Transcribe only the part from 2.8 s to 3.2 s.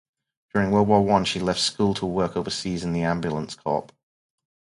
in the